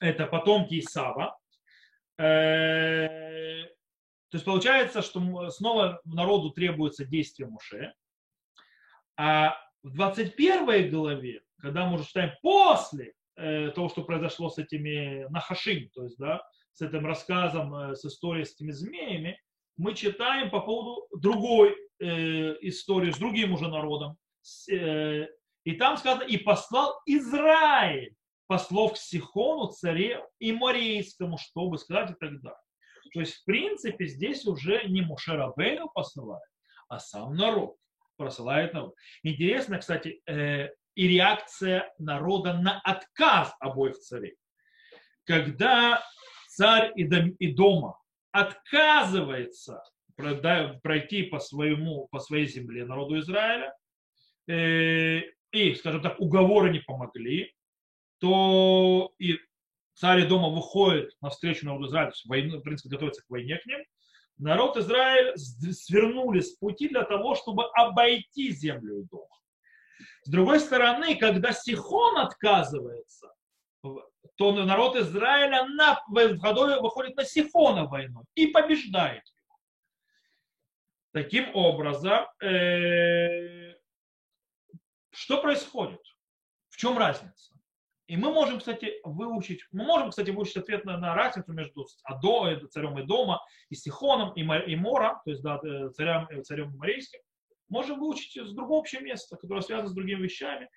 [0.00, 1.38] Это потомки Исава.
[2.18, 3.64] Э,
[4.28, 7.94] то есть получается, что снова народу требуется действие Моше.
[9.18, 15.26] А в 21 главе, когда мы уже читаем после э, того, что произошло с этими
[15.30, 16.40] Нахашим, то есть, да,
[16.72, 19.40] с этим рассказом, э, с историей с этими змеями,
[19.76, 22.06] мы читаем по поводу другой э,
[22.60, 24.16] истории с другим уже народом.
[24.40, 25.28] С, э,
[25.64, 28.14] и там сказано, и послал Израиль
[28.46, 32.60] послов к Сихону, царе и Морейскому, чтобы сказать и так далее.
[33.12, 36.48] То есть, в принципе, здесь уже не Мушерабейну посылает,
[36.88, 37.76] а сам народ
[38.18, 38.94] просылает народ.
[39.22, 44.34] Интересно, кстати, э, и реакция народа на отказ обоих царей.
[45.24, 46.02] Когда
[46.48, 47.98] царь и дома
[48.32, 49.82] отказывается
[50.16, 53.72] пройти по, своему, по своей земле народу Израиля,
[54.48, 55.20] э,
[55.52, 57.54] и, скажем так, уговоры не помогли,
[58.18, 59.38] то и
[59.94, 63.80] царь дома выходит навстречу народу Израиля, в принципе, готовится к войне к ним,
[64.38, 69.26] народ Израиль свернули с пути для того, чтобы обойти землю дома.
[70.22, 73.32] С другой стороны, когда Сихон отказывается,
[73.82, 79.56] то народ Израиля на, выходит на Сихона войну и побеждает его.
[81.12, 83.74] Таким образом, э,
[85.10, 86.00] что происходит?
[86.68, 87.57] В чем разница?
[88.08, 92.48] И мы можем, кстати, выучить, мы можем, кстати, выучить ответ на, на разницу между Адо,
[92.48, 96.74] э, царем Идома, и Сихоном, и, и Мора, то есть да, э, царем, э, царем
[96.78, 97.20] Морейским.
[97.68, 100.70] Можем выучить с другого общего места, которое связано с другими вещами.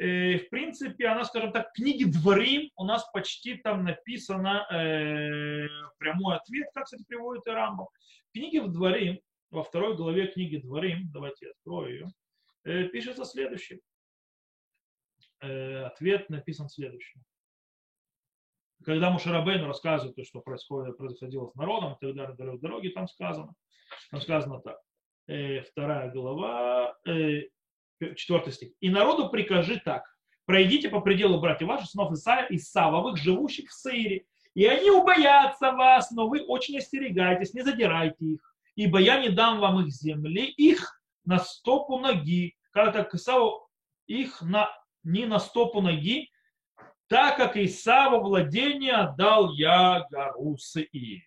[0.00, 6.36] И, в принципе, она, скажем так, книги Дворим у нас почти там написано э, прямой
[6.36, 7.88] ответ, как, кстати, приводит и Рамбо.
[8.32, 9.20] Книги в Дворим,
[9.50, 12.06] во второй главе книги Дворим, давайте я открою ее,
[12.64, 13.80] э, пишется следующее.
[15.40, 17.22] Э, ответ написан следующим.
[18.84, 23.54] Когда Мушарабейну рассказывает, то, что происходит, происходило с народом и так далее, дороги, там сказано,
[24.10, 24.78] там сказано так.
[25.26, 26.96] Э, вторая глава,
[28.16, 28.72] четвертый стих.
[28.80, 30.04] «И народу прикажи так,
[30.44, 35.72] пройдите по пределу братьев ваших, сынов Исаия и Савовых, живущих в Саире, и они убоятся
[35.72, 40.46] вас, но вы очень остерегайтесь, не задирайте их, ибо я не дам вам их земли,
[40.46, 43.68] их на стопу ноги, как так Исаву
[44.06, 44.70] их на,
[45.04, 46.30] не на стопу ноги,
[47.08, 51.22] так как Исава владение отдал я гору Сеир.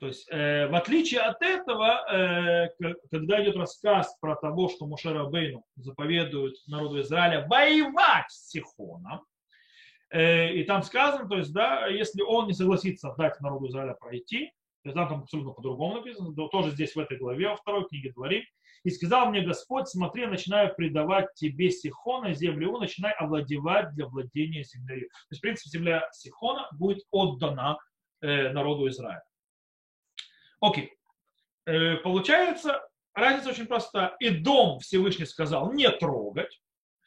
[0.00, 2.68] То есть, э, в отличие от этого, э,
[3.10, 9.24] когда идет рассказ про того, что Мушера Бейну заповедует народу Израиля воевать с Сихоном,
[10.10, 14.52] э, и там сказано, то есть, да, если он не согласится дать народу Израиля пройти,
[14.84, 18.12] то есть, там, абсолютно по-другому написано, то, тоже здесь в этой главе, во второй книге
[18.12, 18.44] Дворим,
[18.82, 25.08] и сказал мне Господь, смотри, начинаю предавать тебе Сихона, землю начинай овладевать для владения землей.
[25.08, 27.78] То есть, в принципе, земля Сихона будет отдана
[28.20, 29.24] э, народу Израиля.
[30.60, 30.92] Окей.
[31.64, 34.16] Э, получается, разница очень проста.
[34.20, 36.60] И дом Всевышний сказал не трогать,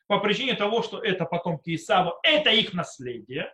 [0.07, 3.53] по причине того, что это потомки Исава, это их наследие,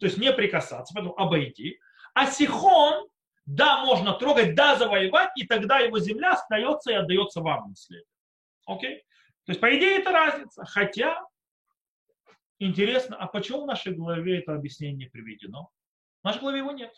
[0.00, 1.78] то есть не прикасаться, поэтому обойти.
[2.12, 3.08] А Сихон
[3.46, 8.06] да, можно трогать, да, завоевать, и тогда его земля остается и отдается вам наследие.
[8.66, 9.04] Окей?
[9.44, 10.64] То есть, по идее, это разница.
[10.64, 11.22] Хотя,
[12.58, 15.70] интересно, а почему в нашей главе это объяснение не приведено?
[16.22, 16.94] В нашей главе его нет.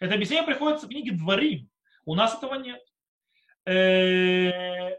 [0.00, 1.68] Это объяснение приходится в книге Дворим.
[2.06, 2.80] У нас этого нет.
[3.66, 4.96] Э,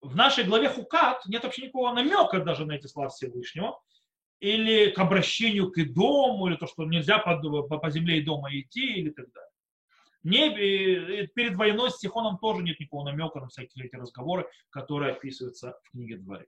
[0.00, 3.80] в нашей главе Хукат нет вообще никакого намека даже на эти слова Всевышнего
[4.38, 8.94] или к обращению к дому, или то, что нельзя по, по земле и дома идти,
[8.94, 9.45] или так далее.
[10.26, 10.50] Не,
[11.36, 15.90] перед войной с Сихоном тоже нет никакого намека на всякие эти разговоры, которые описываются в
[15.92, 16.46] книге Дворе.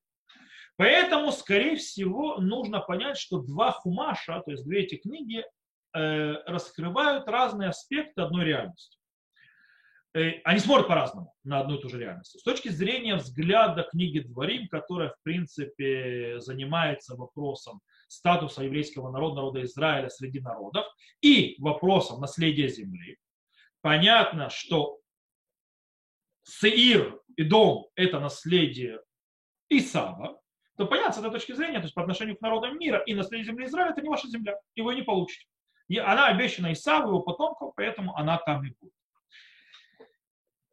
[0.77, 5.45] Поэтому, скорее всего, нужно понять, что два хумаша, то есть две эти книги,
[5.95, 8.99] э, раскрывают разные аспекты одной реальности.
[10.13, 12.37] Э, они смотрят по-разному на одну и ту же реальность.
[12.37, 19.63] С точки зрения взгляда книги Дворим, которая, в принципе, занимается вопросом статуса еврейского народа, народа
[19.63, 20.85] Израиля среди народов,
[21.21, 23.19] и вопросом наследия земли,
[23.81, 24.99] понятно, что
[26.45, 29.01] Сеир и дом– это наследие
[29.69, 30.41] Исава,
[30.77, 33.47] то понятно с этой точки зрения, то есть по отношению к народам мира и наследие
[33.47, 35.47] земли Израиля– это не ваша земля, вы не получите.
[35.89, 38.93] И она обещана Исаву, его потомкам, поэтому она там и будет.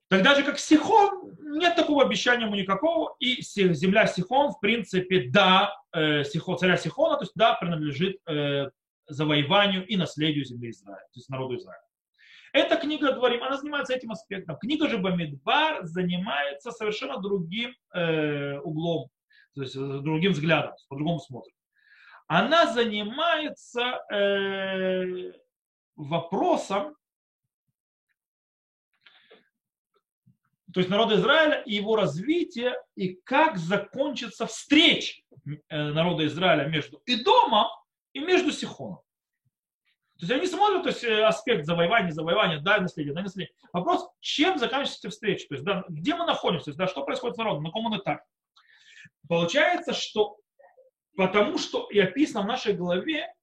[0.07, 5.75] Тогда же как Сихон, нет такого обещания ему никакого, и земля Сихон, в принципе, да,
[5.93, 8.69] э, Сихон, царя Сихона, то есть да, принадлежит э,
[9.07, 11.81] завоеванию и наследию земли Израиля, то есть народу Израиля.
[12.55, 14.57] Эта книга Дворим, она занимается этим аспектом.
[14.57, 19.09] Книга же Бамидбар занимается совершенно другим э, углом,
[19.55, 21.53] то есть э, другим взглядом, по-другому смотрит.
[22.27, 25.33] Она занимается э,
[25.97, 26.95] вопросом,
[30.73, 37.01] то есть народа Израиля и его развития, и как закончится встреча э, народа Израиля между
[37.05, 37.67] Идомом
[38.13, 38.99] и между Сихоном.
[40.17, 43.51] То есть они смотрят то есть, э, аспект завоевания, завоевания, да, наследия, да, наследия.
[43.73, 47.35] Вопрос, чем заканчивается встреча, то есть, да, где мы находимся, то есть, да, что происходит
[47.35, 48.23] с народом, на каком он этапе.
[49.27, 50.37] Получается, что
[51.17, 53.33] потому что и описано в нашей главе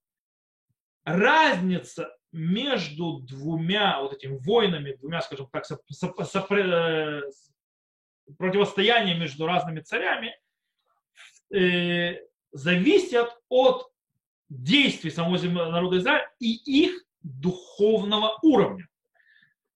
[1.03, 7.21] разница между двумя вот этими войнами, двумя, скажем так, соп, соп, соп, э,
[8.37, 10.35] противостоянием между разными царями,
[11.53, 12.17] э,
[12.51, 13.92] зависят от
[14.53, 15.37] действий самого
[15.69, 18.87] народа Израиля и их духовного уровня.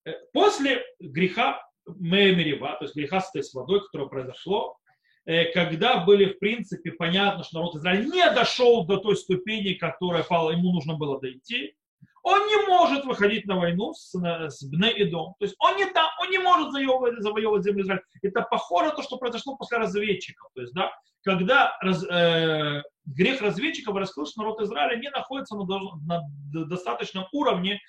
[0.05, 4.77] Э, после греха Мемерева, то есть греха с водой, которое произошло,
[5.25, 10.23] э, когда были, в принципе, понятно, что народ Израиля не дошел до той ступени, которая
[10.23, 11.75] ему нужно было дойти,
[12.23, 15.33] он не может выходить на войну с, с Бне и.
[15.39, 18.03] То есть он не, там, он не может завоевывать, завоевывать землю Израиля.
[18.21, 20.51] Это похоже на то, что произошло после разведчиков.
[20.53, 20.91] То есть, да,
[21.23, 25.65] когда раз, э, грех разведчиков раскрыл, что народ Израиля не находится на,
[26.05, 27.79] на достаточном уровне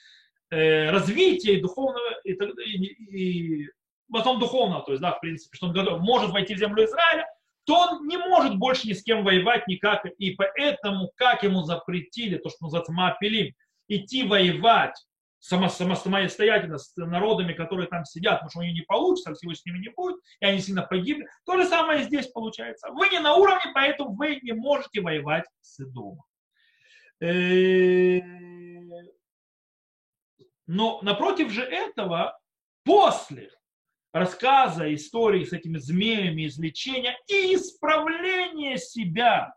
[0.51, 3.68] э, развития и духовного, и, и, и
[4.09, 6.84] в основном духовного, то есть, да, в принципе, что он готов, может войти в землю
[6.84, 7.26] Израиля,
[7.64, 12.38] то он не может больше ни с кем воевать никак, и поэтому, как ему запретили,
[12.38, 13.55] то, что называется мапелим,
[13.88, 14.95] идти воевать
[15.39, 19.55] само, само, самостоятельно с народами, которые там сидят, потому что у них не получится, всего
[19.55, 21.26] с ними не будет, и они сильно погибли.
[21.45, 22.89] То же самое здесь получается.
[22.91, 26.24] Вы не на уровне, поэтому вы не можете воевать с Идомом.
[27.20, 28.20] Э,
[30.66, 32.39] но напротив же этого,
[32.84, 33.51] после
[34.12, 39.55] рассказа истории с этими змеями, излечения и исправления себя,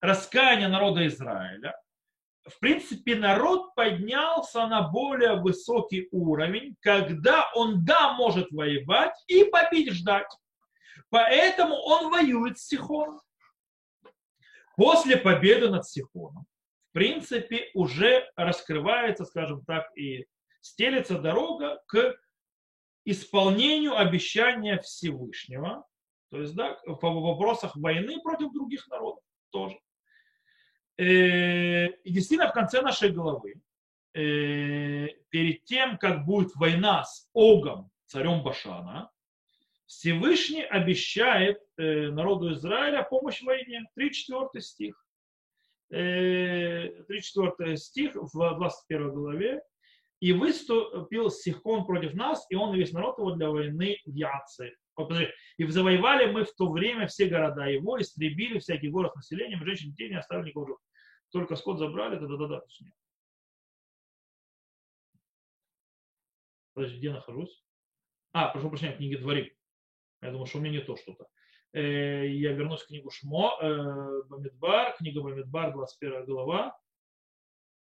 [0.00, 1.74] раскаяния народа Израиля,
[2.46, 10.30] в принципе, народ поднялся на более высокий уровень, когда он, да, может воевать и побеждать.
[11.10, 13.20] Поэтому он воюет с Сихоном.
[14.76, 16.46] После победы над Сихоном,
[16.90, 20.26] в принципе, уже раскрывается, скажем так, и
[20.60, 22.16] стелится дорога к
[23.04, 25.86] исполнению обещания Всевышнего,
[26.30, 29.78] то есть да, в вопросах войны против других народов тоже.
[30.98, 33.60] Э, и действительно в конце нашей главы,
[34.14, 39.10] э, перед тем, как будет война с Огом, царем Башана,
[39.84, 43.82] Всевышний обещает э, народу Израиля помощь в войне.
[43.98, 45.02] 3-4 стих.
[45.92, 49.62] 3-4 стих в 21 главе.
[50.18, 54.72] И выступил Сихон против нас, и он и весь народ его для войны в Яце.
[55.58, 59.90] И завоевали мы в то время все города его, истребили всякий город с населением, женщин,
[59.90, 60.78] детей не оставили никого
[61.30, 62.62] только скот забрали, да-да-да.
[66.72, 67.64] Подожди, где нахожусь?
[68.32, 69.50] А, прошу прощения, в книге Дворим.
[70.22, 71.26] Я думаю, что у меня не то что-то.
[71.72, 76.78] Э, я вернусь в книгу Шмо, э, Бамидбар, книга Бамидбар, 21 глава,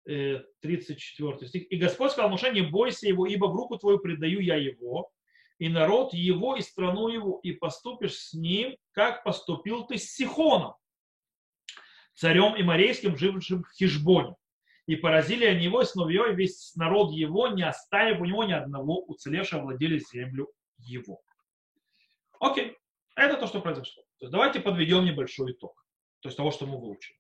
[0.05, 1.71] 34 э, стих.
[1.71, 5.11] «И Господь сказал Моше, не бойся его, ибо в руку твою предаю я его,
[5.59, 10.75] и народ его, и страну его, и поступишь с ним, как поступил ты с Сихоном,
[12.15, 14.35] царем Имарейским, жившим в Хижбоне.
[14.87, 18.53] И поразили они его, и сновье, и весь народ его, не оставив у него ни
[18.53, 21.23] одного уцелевшего, владели землю его.
[22.39, 22.77] Окей,
[23.17, 24.03] это то, что произошло.
[24.19, 25.87] То есть давайте подведем небольшой итог,
[26.21, 27.19] то есть того, что мы выучили.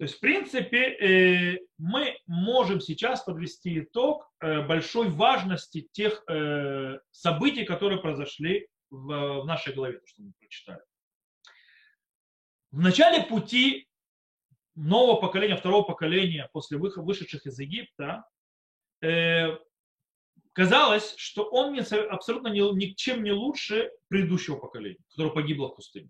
[0.00, 7.00] То есть, в принципе, э, мы можем сейчас подвести итог э, большой важности тех э,
[7.10, 10.80] событий, которые произошли в нашей голове, то, что мы прочитали.
[12.70, 13.90] В начале пути
[14.74, 18.24] нового поколения, второго поколения, после вышедших из Египта,
[20.54, 21.78] казалось, что он
[22.10, 26.08] абсолютно ни, ничем не лучше предыдущего поколения, которое погибло в пустыне.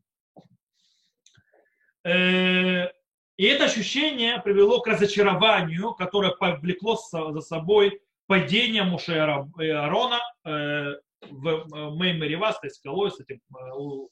[3.41, 10.20] Э, и это ощущение привело к разочарованию, которое повлекло за собой падение Муше и Аарона
[10.45, 10.95] э,
[11.30, 14.09] в Меймерева, с скалой, с этим э,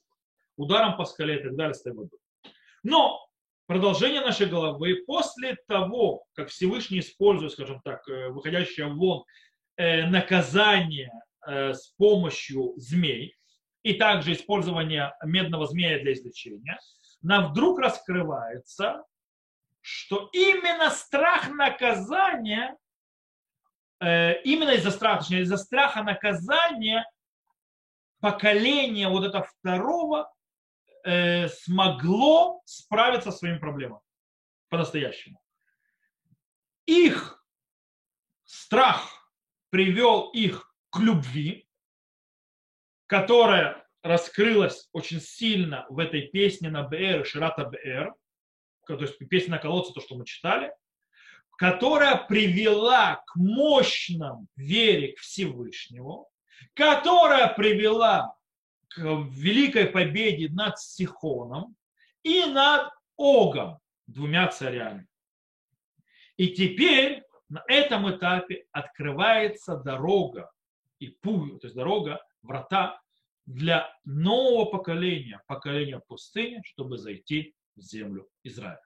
[0.56, 2.18] ударом по скале и так далее, с той водой.
[2.82, 3.20] Но
[3.66, 9.24] продолжение нашей головы после того, как Всевышний использует, скажем так, э, выходящее вон
[9.76, 11.12] э, наказание
[11.46, 13.36] э, с помощью змей
[13.82, 16.78] и также использование медного змея для излечения,
[17.22, 19.04] нам вдруг раскрывается,
[19.90, 22.76] что именно страх наказания,
[24.00, 27.10] именно из-за страха, точнее, из-за страха наказания
[28.20, 30.30] поколение вот этого второго
[31.04, 34.02] э, смогло справиться со своими проблемами
[34.68, 35.40] по-настоящему.
[36.84, 37.42] Их
[38.44, 39.32] страх
[39.70, 41.66] привел их к любви,
[43.06, 48.14] которая раскрылась очень сильно в этой песне на БР, Ширата БР,
[48.96, 50.72] то есть песня на колодце, то, что мы читали,
[51.56, 56.28] которая привела к мощным вере к Всевышнему,
[56.74, 58.36] которая привела
[58.88, 61.76] к великой победе над Сихоном
[62.22, 65.06] и над Огом, двумя царями.
[66.36, 70.50] И теперь на этом этапе открывается дорога
[71.00, 73.00] и путь, то есть дорога, врата
[73.46, 78.82] для нового поколения, поколения пустыни, чтобы зайти землю Израиля.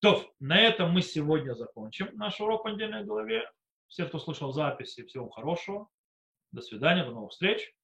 [0.00, 3.50] То, на этом мы сегодня закончим наш урок по недельной главе.
[3.88, 5.88] Все, кто слышал записи, всего хорошего.
[6.52, 7.74] До свидания, до новых встреч.